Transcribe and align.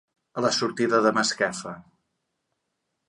A 0.39 0.43
la 0.45 0.49
sortida 0.59 1.01
de 1.07 1.11
Masquefa. 1.17 1.75